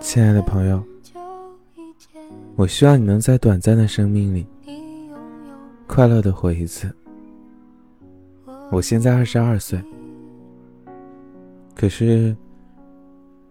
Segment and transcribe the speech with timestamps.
[0.00, 0.82] 亲爱的朋友，
[2.54, 4.46] 我希望你能在短暂的生命里
[5.86, 6.94] 快乐的活一次。
[8.70, 9.80] 我现在二十二岁，
[11.74, 12.34] 可是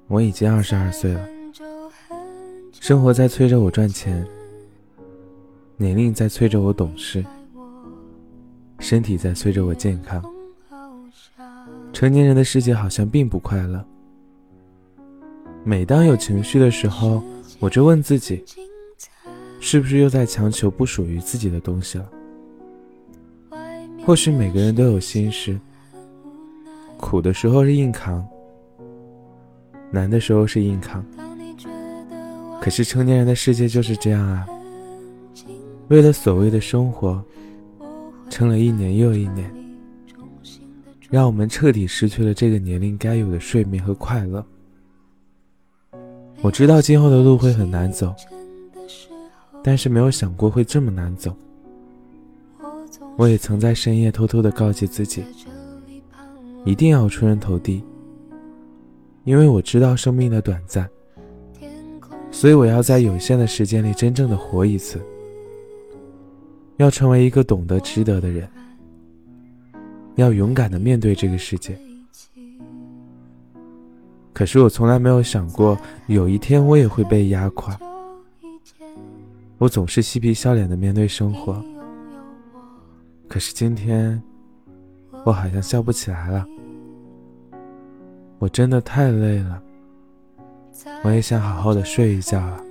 [0.07, 1.27] 我已经二十二岁了。
[2.71, 4.25] 生活在催着我赚钱，
[5.77, 7.23] 年龄在催着我懂事，
[8.79, 10.23] 身体在催着我健康。
[11.93, 13.83] 成年人的世界好像并不快乐。
[15.67, 17.23] 每当有情绪的时候，
[17.59, 18.43] 我就问自己，
[19.59, 22.07] 是不是又在强求不属于自己的东西了？
[24.05, 25.59] 或许每个人都有心事，
[26.97, 28.23] 苦的时候是硬扛，
[29.89, 31.03] 难的时候是硬扛。
[32.61, 34.45] 可是成年人的世界就是这样啊，
[35.87, 37.19] 为了所谓的生活，
[38.29, 39.51] 撑了一年又一年。
[41.09, 44.45] 让我们彻底失去了这个年龄该有的睡眠和快乐。
[46.41, 48.13] 我知道今后的路会很难走，
[49.63, 51.35] 但是没有想过会这么难走。
[53.17, 55.23] 我也曾在深夜偷偷的告诫自己，
[56.65, 57.83] 一定要出人头地，
[59.23, 60.87] 因为我知道生命的短暂，
[62.29, 65.01] 所以我要在有限的时间里真正的活一次，
[66.77, 68.47] 要成为一个懂得值得的人。
[70.15, 71.77] 要勇敢的面对这个世界。
[74.35, 77.79] 可是我从来没有想过，有一天我也会被压垮。
[79.57, 81.63] 我总是嬉皮笑脸的面对生活。
[83.29, 84.21] 可是今天，
[85.23, 86.45] 我好像笑不起来了。
[88.37, 89.63] 我真的太累了，
[91.05, 92.61] 我也想好好的睡一觉了。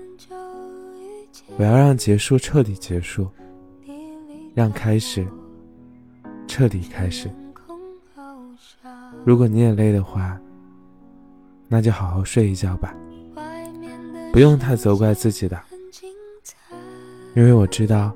[1.57, 3.27] 我要让结束彻底结束，
[4.55, 5.27] 让开始。
[6.47, 7.31] 彻底开始。
[9.25, 10.39] 如果你也累的话，
[11.69, 12.95] 那就好好睡一觉吧，
[14.33, 15.61] 不用太责怪自己的，
[17.35, 18.13] 因为我知道，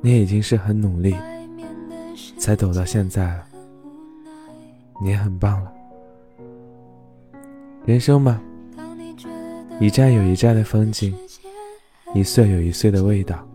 [0.00, 1.14] 你已经是很努力
[2.36, 3.44] 才走到现在了，
[5.00, 5.72] 你也很棒了。
[7.86, 8.40] 人生嘛，
[9.80, 11.14] 一站有一站的风景，
[12.14, 13.46] 一岁有一岁的味道。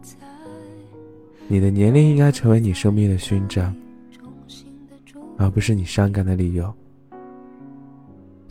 [1.47, 3.75] 你的年龄应该成为你生命的勋章，
[5.37, 6.73] 而不是你伤感的理由。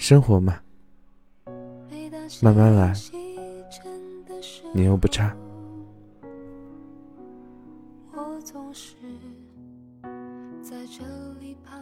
[0.03, 0.59] 生活嘛。
[2.43, 2.93] 慢慢来。
[4.75, 5.33] 你又不差。
[8.13, 8.97] 我总是
[10.61, 11.05] 在这
[11.39, 11.81] 里盼